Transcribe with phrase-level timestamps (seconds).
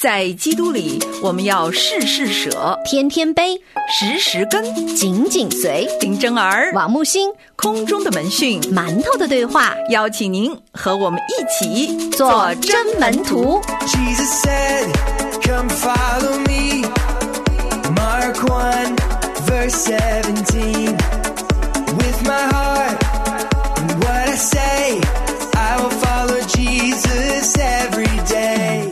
[0.00, 4.64] 在基督里，我们要事事舍，天天背，时时跟。
[4.96, 5.86] 紧紧随。
[6.00, 13.60] 林真儿，王木星，空中的门讯，馒头的对话，邀请您和我们一起做真门徒。
[13.86, 14.88] Jesus said,
[15.42, 16.86] Come follow me.
[17.94, 18.96] Mark 1,
[19.44, 20.96] verse 17.
[21.98, 23.04] With my heart
[23.76, 24.98] and what I say,
[25.52, 28.90] I will follow Jesus every day.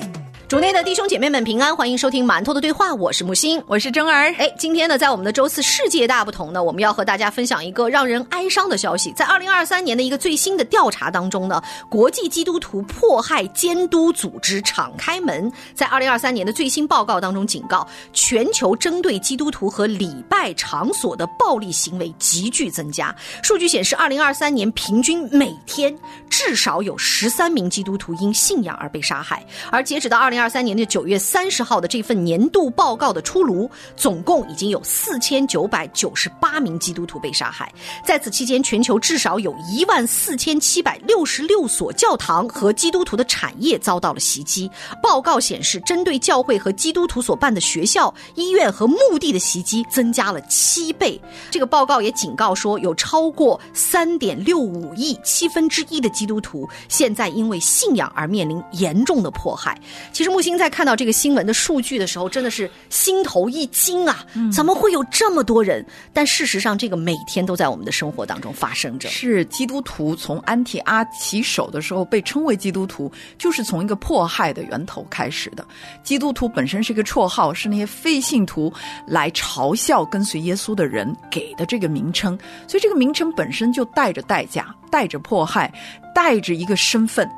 [0.69, 3.63] 主内的弟兄姐妹们平安，欢迎收听馒头的对话，我是木星。
[3.67, 4.35] 我是真儿。
[4.37, 9.11] 哎，今天呢，在我们的周四世界大不同呢，我们要和大家分享一个让人哀伤的消息。
[9.13, 23.15] 在二零二三年的一个最新的调查当中呢，国际基督徒迫害监督组织敞开门，在二零二三年的最新报告当中警告，全球针对基督徒和礼拜场所的暴力行为急剧增加。
[23.43, 25.99] 数据显示，二零二三年平均每天
[26.29, 37.73] 至少有十三名基督徒因信仰而被杀害，而截止到二零二三三年的九月三十号的这份年度报告的出炉，总共已经有四千九百九十八名基督徒被杀害。
[38.05, 44.69] 在此期间，全球至少有一万四千七百六十六所教堂和基督徒的产业遭到了袭击。
[45.01, 51.21] 报告显示，针对教会和基督徒所办的学校、医院和墓地的袭击增加了七倍。
[51.53, 59.81] 这个报告也警告说，有超过三点六五亿七分之一的基督徒现在因为信仰而面临严重的迫害。
[60.13, 64.25] 其实目前星在看到这个新闻的数据的时候，真的是心头一惊啊！
[64.51, 65.85] 怎么会有这么多人？
[66.11, 69.11] 但事实上，这个每天都在我们的生活当中发生着。
[69.11, 75.63] 是基督徒从安提阿起手的时候被称为基督徒，就是从一个迫害的源头开始的。
[76.03, 78.73] 基督徒本身是一个绰号，是那些非信徒
[79.07, 85.71] 来嘲笑跟随耶稣的人给的这个名称，所以这个名称本身就带着代价，带着迫害，
[86.15, 87.29] 带着一个身份。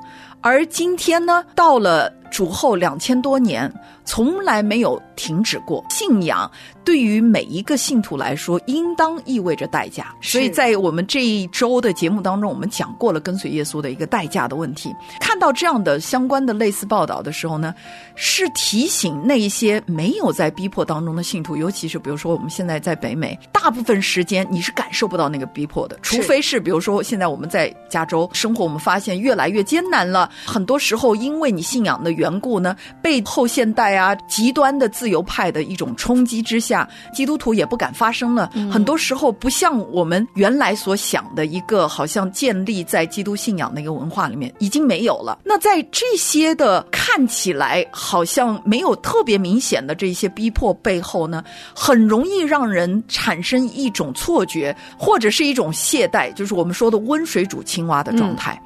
[0.43, 3.73] 而今天呢，到了主后两千多年，
[4.05, 5.85] 从来没有停止过。
[5.91, 6.51] 信仰
[6.85, 10.15] 对于每一个信徒来说，应当意味着代价。
[10.23, 14.95] 所以在我们这一周的节目当中，我们讲过了跟随耶稣的一个代价的问题。
[15.21, 17.75] 看到这样的相关的类似报道的时候呢，
[18.15, 30.31] 是提醒那一些没有在逼迫当中的信徒，尤其是比如说我们现在在北美，大部分时间你是感受不到那个逼迫的，除非是比如说现在我们在加州生活，我们发现越来越艰难了。
[30.47, 38.51] 很多时候因为你信仰的缘故呢，被后现代啊极端的自由派的一种冲击之下，基督徒也不敢发声了。
[38.71, 45.39] 很多时候不像我们原来所想的一个好像建立在基督信仰的一个文化里面，已经没有了。
[45.43, 51.43] 那在这些的看起来好像没有特别明显的这些逼迫背后呢，
[51.75, 58.61] 很容易让人产生一种错觉，或者是一种懈怠，就是我们说的温水煮青蛙的状态。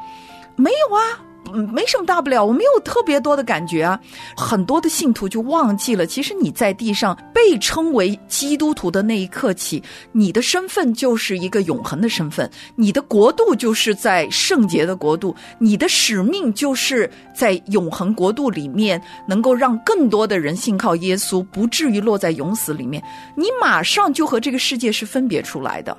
[0.57, 1.34] 没有啊。
[1.53, 3.99] 嗯，没什么大不了，我没有特别多的感觉啊。
[4.37, 9.83] 很多的信徒就忘记了，其实你在地上被称为基督徒的那一刻起，
[10.13, 23.03] 你的身份就是一个永恒的身份，你的国度就是在圣洁的国度，你的使命就是在永恒国度里面，能够让更多的人信靠耶稣，不至于落在永死里面。
[23.37, 25.97] 你马上就和这个世界是分别出来的。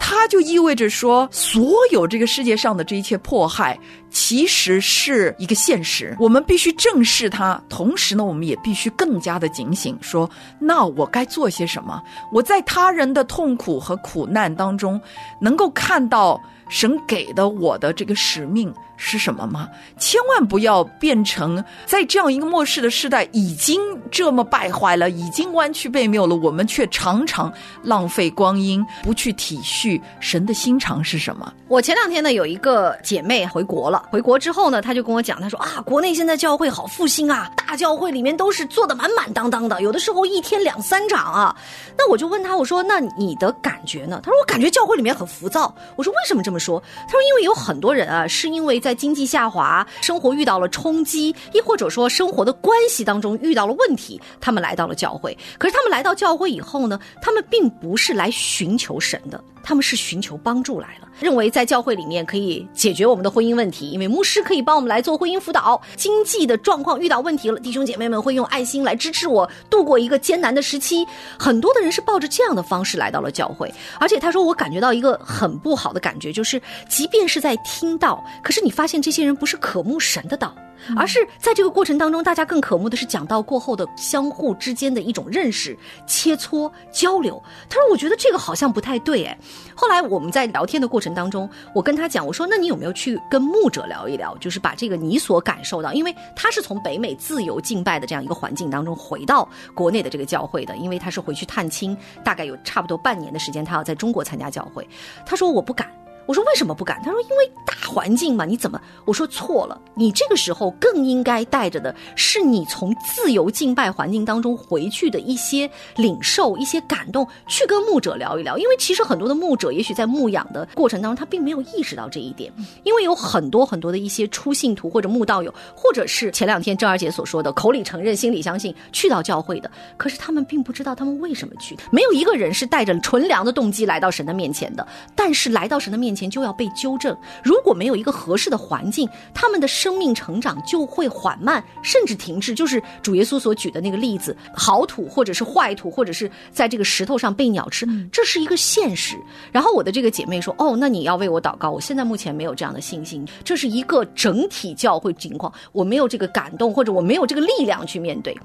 [0.00, 3.78] 它就意味着说，所有这个世界上的这一切迫害，
[4.10, 7.60] 其实是一个现实，我们必须正视它。
[7.68, 12.02] 同时呢，我们也必须更加的警醒，说，那我该做些什么？
[12.32, 15.00] 我在他人的痛苦和苦难当中，
[15.40, 19.68] 能够看到神给的我的这个使命是什么吗？
[19.98, 23.80] 千万不要变成在这样一个末世的时代，已经
[24.10, 27.52] 这么败坏了，已经弯曲背谬了，我们却常常
[27.82, 31.52] 浪费光阴，不去体恤神的心肠是什么。
[31.68, 41.56] 我前两天呢，有一个姐妹回国了，回国之后呢，她就跟我讲，她说啊，国内现在教会好复兴啊，大教会里面都是坐的满满当当的，有的时候一天两三场啊。
[41.96, 44.20] 那我就问她，我说那你的感觉呢？
[44.24, 45.72] 她说我感觉教会里面很浮躁。
[45.94, 46.82] 我说为什么这么说？
[47.06, 55.36] 他说因为有很多人啊，是因为在经济下滑、生活遇到了冲击，亦或者说生活的关系当中遇到了问题，他们来到了教会。
[55.58, 65.78] 可是他们来到教会以后呢，他们并不是来寻求神的，他们是寻求帮助来了，认为在教会里面可以解决我们的婚姻问题，因为牧师可以帮我们来做婚姻辅导。
[65.94, 71.06] 经济的状况遇到问题了，弟兄姐妹们会用爱心来支持我度过一个艰难的时期。
[71.38, 73.70] 很多的人是抱着这样的方式来到了教会，
[74.00, 80.54] 而且他说我感觉到一个很不好的感觉，就是即便是在听到，可是你发现这些人不是渴慕神的道。
[80.96, 85.76] 而是在这个过程当中，大家更渴慕的是讲到过后的相互之间的一种认识、
[86.06, 87.42] 切磋、交流。
[87.68, 89.38] 他说：“我觉得这个好像不太对。”哎，
[89.74, 94.36] 后来我们在聊天的过程当中，我跟他讲，我说：“那你有没有去跟牧者聊一聊？
[94.38, 104.88] 就是把这个你所感受到，因为他是从北美自由敬拜的这样一个环境当中回到国内的这个教会的，因为他是回去探亲，大概有差不多半年的时间，他要在中国参加教会。
[105.26, 105.90] 他说：“我不敢。”
[106.28, 107.00] 我说为什么不敢？
[107.02, 108.78] 他说因为大环境嘛，你怎么？
[109.06, 118.58] 我说错了，你这个时候更应该带着的是你从自由敬拜环境当中回去的一些领受、一些感动，去跟牧者聊一聊。
[118.58, 122.52] 因为其实很多的牧者，也许在牧养的过程当中，他并没有意识到这一点。
[122.82, 131.74] 因为有很多很多的一些初信徒或者牧道友，或者是前两天郑二姐所说的口里承认、心里相信去到教会的，可是他们并不知道他们为什么去。
[131.90, 134.86] 没有一个人是带着纯良的动机来到神的面前的，
[135.16, 136.17] 但是来到神的面前。
[136.18, 142.54] 前就要被纠正，如果没有一个合适的环境，他们的生命成长就会缓慢，甚至停滞。
[142.54, 149.16] 就是主耶稣所举的那个例子，好土或者是坏土，或者是在这个石头上被鸟吃，这是一个现实。
[149.52, 151.70] 然后我的这个姐妹说：“哦，那你要为我祷告。
[151.70, 158.36] 我现在目前没有这样的信心，这是一个整体教会情况，我没有这个感动，或者我没有这个力量去面对。”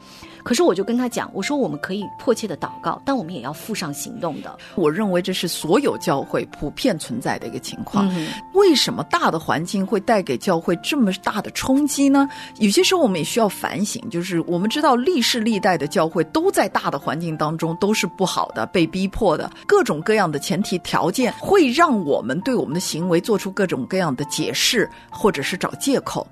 [0.44, 4.58] 可是我就跟他讲，我说我们可以迫切的祷告，但我们也要付上行动的。
[4.76, 8.08] 我认为这是所有教会普遍存在的一个情况。
[8.54, 12.30] 为什么大的环境会带给教会这么大的冲击呢？
[12.60, 26.28] 有些时候我们也需要反省，就是我们知道历世历代的教会都在大的环境当中都是不好的，被逼迫的，各种各样的前提条件会让我们对我们的行为做出各种各样的解释，或者是找借口。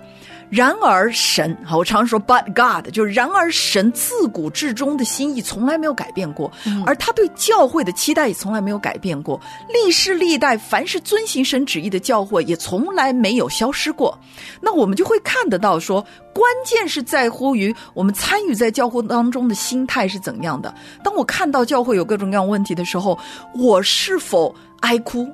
[0.51, 6.51] 然而神，好，我常说，But God，就是然而神自古至终的心意从来没有改变过，
[6.85, 9.39] 而他对教会的期待也从来没有改变过。
[9.69, 14.19] 历世历代，凡是遵行神旨意的教会，也从来没有消失过。
[14.59, 20.75] 那我们就会看得到，说关键是在乎于我们参与在教会当中的心态是怎样的。
[21.01, 23.17] 当我看到教会有各种各样问题的时候，
[23.55, 25.25] 我是否哀哭？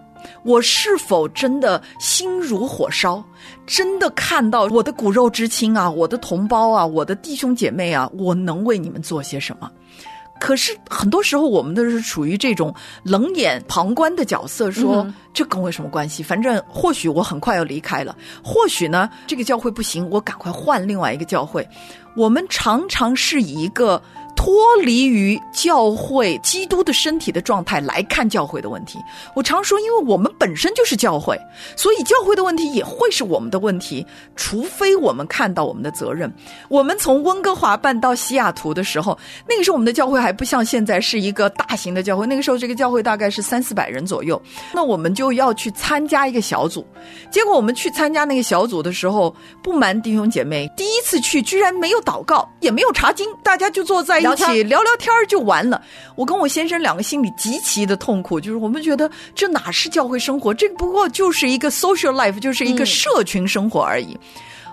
[0.44, 3.24] 我是否真的心如火烧？
[3.66, 9.72] 真的看到我的骨肉之亲啊，我的同胞啊，我的弟兄姐妹啊，我能为你们做些什么？
[10.40, 12.74] 可是很多时候，我们都是处于这种
[13.04, 16.22] 冷眼旁观的角色，说这跟我有什么关系？
[16.22, 21.68] 反正或许我很快要离开了，或许呢，这个教会不行，我赶快换另外一个教会。
[22.16, 24.02] 我们常常是以一个。
[24.38, 29.00] 脱离于教会基督的身体的状态来看教会的问题，
[29.34, 31.38] 我常说，因为我们本身就是教会，
[31.75, 34.06] 所以教会的问题也会是我们的问题。
[34.36, 36.31] 除非我们看到我们的责任。
[36.69, 39.18] 我们从温哥华办到西雅图的时候，
[39.50, 44.39] 那个时候我们的教会还不像现在是一个大型的教会，那个时候这个教会大概是三四百人左右。
[44.72, 46.86] 那我们就要去参加一个小组，
[47.31, 54.26] 结果我们去参加那个小组的时候，不瞒弟兄姐妹，第一次去居然没有祷告，也没有查经，大家就坐在。
[54.33, 55.81] 一起聊聊天就完了。
[56.15, 64.18] 我跟我先生两个心里极其的痛苦，就是我们觉得这哪是教会生活，这不过就是一个 social life，就是一个社群生活而已。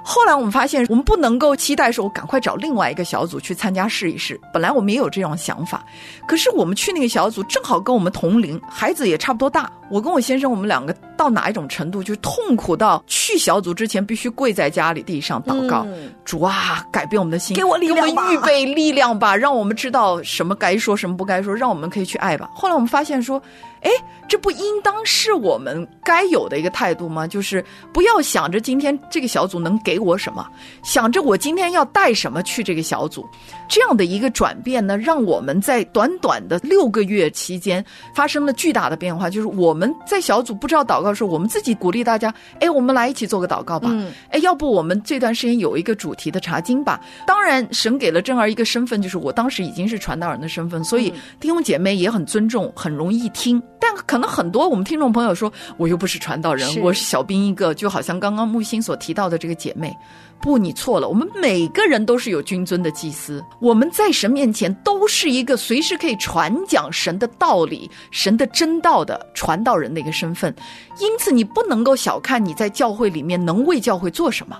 [0.07, 4.39] 后来我们发现，我们不能够期待说，我赶快找另外一个小组去参加试一试。
[4.53, 5.83] 本来我们也有这种想法，
[6.27, 9.73] 可是我们去那个小组正好跟我们同龄，孩子也差不多大。
[9.91, 10.93] 我跟我先生，我们两个
[11.25, 15.87] 到哪一种程度，就是痛苦到去小组之前必须跪在家里地上祷告，
[16.25, 22.51] 主啊，改变我们的心，给我力量预备力量吧，让我们知道什么该说，什么不该说，让我们可以去爱吧。
[22.55, 23.43] 后来我们发现说。
[23.85, 23.91] 哎，
[24.27, 27.27] 这不应当是我们该有的一个态度吗？
[27.27, 30.47] 就是不要想着今天这个小组能给我什么，
[30.83, 33.29] 想着我今天要带什么去这个小组，
[33.69, 39.29] 这样的一个转变呢，让我们在短短的六个月期间发生了巨大的变化。
[39.29, 43.95] 就是我们在小组不知道祷告的时候，我们自己鼓励大家：哎，我们来一起做个祷告吧。
[44.31, 46.99] 哎，要不我们这段时间有一个主题的查经吧。
[47.27, 53.63] 当然，神给了珍儿一个身份，就是我当时已经是传道人的身份，所以弟兄姐妹也很尊重，很容易听。
[53.81, 59.95] 但可能很多我们听众朋友说，我又不是传道人，我是小兵一个，就好像刚刚木星所提到的这个姐妹，
[60.41, 61.09] 不，你错了。
[61.09, 70.55] 我们每个人都是有君尊的祭司，我们在神面前都是一个随时可以传讲神的道理、神的真道的传道人的一个身份。
[70.99, 74.59] 因此，你不能够小看你在教会里面能为教会做什么。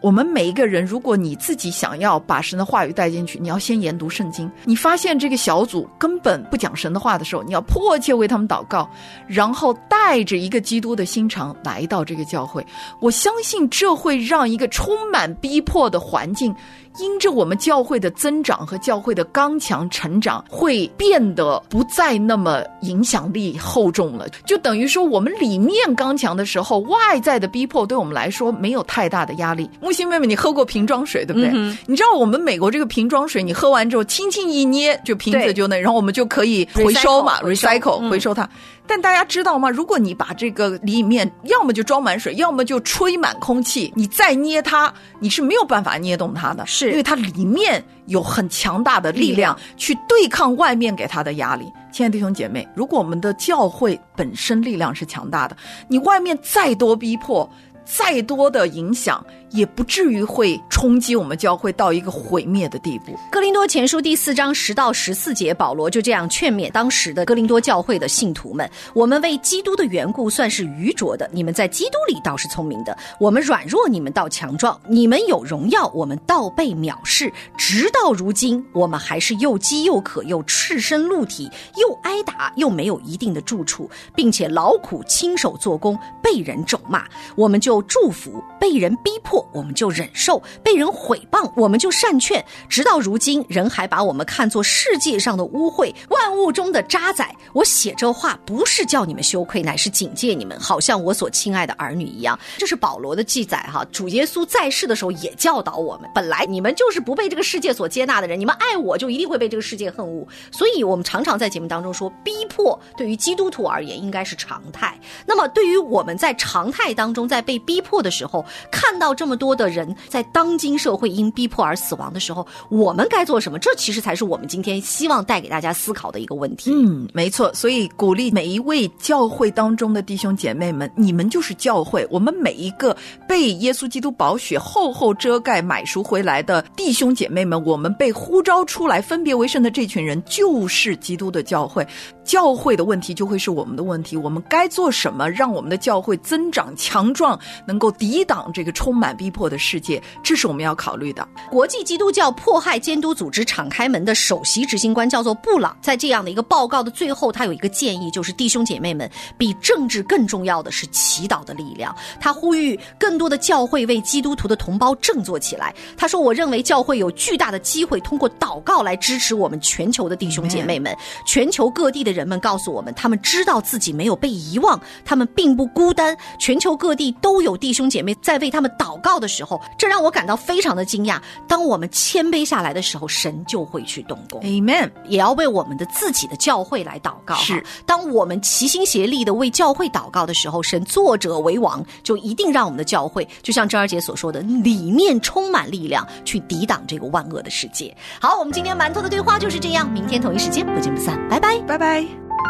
[0.00, 4.50] 我们每一个人，如果你自己想要把神的话语带进去，你要先研读圣经。
[4.64, 8.88] 你发现这个小组根本不讲神的话的时候，你要迫切为他们祷告，
[9.26, 12.64] 然后带着一个基督的心肠来到这个教会。
[13.00, 16.54] 我相信这会让一个充满逼迫的环境
[17.00, 24.28] 因着我们教会的增长和教会的刚强成长，会变得不再那么影响力厚重了。
[24.44, 29.68] 就等于说，我们里面刚强的时候，外在的逼迫对我们来说没有太大的压力。
[29.88, 31.50] 木星妹妹，你喝过瓶装水对不对？
[31.86, 38.46] 你知道我们美国这个瓶装水，你喝完之后轻轻一捏，就瓶子就那，然后我们就可以回收嘛 Recycle，回收它。
[38.86, 39.70] 但大家知道吗？
[39.70, 51.64] 如果你把这个里面要么就装满水，要么就吹满空气，你再捏它，你是没有办法捏动它的，是因为它里面有很强大的力量去对抗外面给它的压力。
[51.90, 55.56] 亲爱的弟兄姐妹，如果我们的教会本身力量是强大的，
[55.88, 57.50] 你外面再多逼迫。
[57.90, 63.16] 再多的影响，也不至于会冲击我们教会到一个毁灭的地步。
[63.30, 77.32] 哥林多前书第四章十到十四节，保罗就这样劝勉当时的哥林多教会的信徒们：我们为基督的缘故算是愚拙的，你们在基督里倒是聪明的；我们软弱，你们倒强壮；你们有荣耀，我们倒被藐视。
[77.56, 87.04] 直到如今，我们还是又饥又渴，又赤身露体，又挨打，又没有一定的住处，并且劳苦亲手做工，被人咒骂，
[87.36, 92.44] 我们就祝福；被人逼迫，我们就忍受；被人毁谤，我们就善劝。
[92.68, 97.28] 直到如今，人还把我们看作世界上的污秽，万物中的渣滓。
[97.52, 102.38] 我写这话不是叫你们羞愧，乃是警戒你们，好像我所亲爱的儿女一样。
[102.56, 103.84] 这是保罗的记载哈。
[103.92, 110.26] 主耶稣在世的时候也教导我们，本来你们就是不被这个世界所接纳的人，你们爱我就一定会被这个世界恨恶。
[110.50, 114.98] 所以我们常常在节目当中说，逼迫对于基督徒而言应该是常态。
[115.26, 123.58] 那么对于我们在常态当中，在被逼迫的时候，看到这么多的人在当今社会因逼迫而死亡的时候，我们该做什么？
[123.58, 126.70] 这其实才是我们今天希望带给大家思考的一个问题。
[126.72, 132.06] 嗯，没错，所以鼓励每一位教会当中的弟兄姐妹们，你们就是教会。
[132.10, 132.96] 我们每一个
[133.28, 141.86] 被耶稣基督宝血厚厚遮盖、买赎回来的弟兄姐妹们，我们被呼召出来分别为圣的这群人，就是基督的教会。
[142.28, 151.26] 教会的问题就会是我们的问题，我们该做什么，让我们的教会增长强壮，能够抵挡这个充满逼迫的世界，这是我们要考虑的。
[151.50, 161.96] 国际基督教迫害监督组织敞开门的首席执行官叫做布朗，在这样的一个报告的最后，他有一个建议，就是弟兄姐妹们，比政治更重要的是祈祷的力量。
[162.20, 165.74] 他呼吁更多的教会为基督徒的同胞振作起来。
[165.96, 170.94] 他说：“我认为教会有巨大的机会，通过祷告来支持我们全球的弟兄姐妹们。
[171.24, 176.16] 全球各地的人们告诉我们，他们知道自己没有被遗忘，他们并不孤单。
[176.38, 181.20] 全球各地都有弟兄姐妹在为他们祷告的时候，这让我感到非常的惊讶。
[181.46, 184.40] 当我们谦卑下来的时候，神就会去动工。
[184.40, 184.90] Amen。
[185.06, 187.34] 也要为我们的自己的教会来祷告。
[187.36, 197.94] 是，当我们齐心协力的为教会祷告的时候，神作者为王，就一定让我们的教会，就像珍儿姐所说的，里面充满力量，去抵挡这个万恶的世界。
[198.20, 201.58] 好，我们今天馒头的对话就是这样，明天同一时间不见不散，拜拜。
[201.66, 202.07] 拜拜。
[202.38, 202.44] 我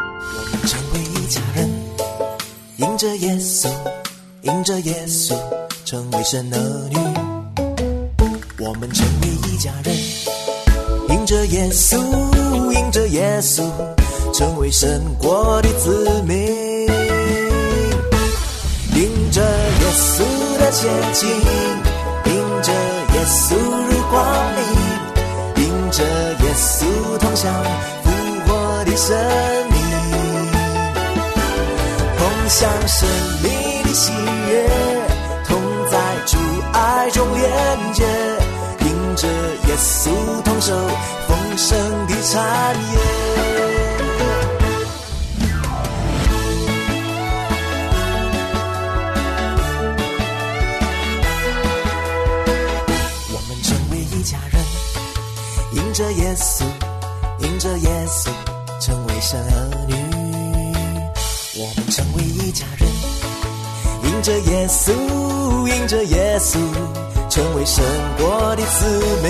[0.53, 1.69] 们成为一家人，
[2.77, 3.69] 迎着耶稣，
[4.43, 5.35] 迎着耶稣，
[5.85, 6.97] 成为神儿女。
[8.59, 9.97] 我们成为一家人，
[11.09, 11.99] 迎着耶稣，
[12.73, 13.63] 迎着耶稣，
[14.35, 16.37] 成为神国的子民。
[18.95, 20.23] 迎着耶稣
[20.59, 26.85] 的前进，迎着耶稣入光明，迎着耶稣
[32.59, 33.09] 同享生
[33.41, 34.69] 命的喜悦，
[35.47, 35.97] 同在
[36.27, 36.37] 主
[36.73, 38.05] 爱中连接，
[38.81, 40.11] 迎着耶稣
[40.43, 40.75] 同受
[41.29, 42.99] 丰盛的产业。
[53.31, 54.61] 我们成为一家人，
[55.75, 56.65] 迎着耶稣，
[57.39, 58.31] 迎着耶稣，
[58.81, 60.18] 成为神儿女。
[61.61, 62.89] 我们成为一家人，
[64.05, 64.93] 迎着耶稣，
[65.67, 66.57] 迎着耶稣，
[67.29, 67.85] 成为神
[68.17, 68.87] 国的子
[69.25, 69.29] 民。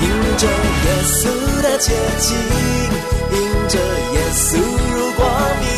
[0.00, 0.08] 迎
[0.38, 1.28] 着耶稣
[1.60, 2.34] 的接近，
[3.30, 3.78] 迎着
[4.14, 5.28] 耶稣入光
[5.60, 5.68] 明，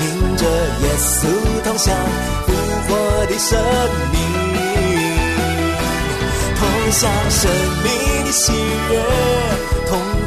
[0.00, 1.28] 迎着耶稣
[1.62, 1.94] 同享
[2.46, 2.54] 复
[2.88, 2.90] 活
[3.26, 3.60] 的生
[4.12, 4.16] 命。
[6.56, 8.92] 同享生命的喜悦，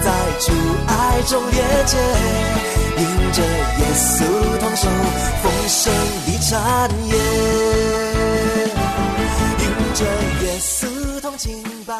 [0.07, 0.53] 在主
[0.87, 1.97] 爱中连接，
[2.97, 4.23] 迎着耶稣
[4.57, 4.87] 同受
[5.43, 5.93] 丰盛
[6.25, 7.13] 的产业，
[9.59, 10.05] 迎着
[10.45, 10.87] 耶稣
[11.19, 11.93] 同敬拜，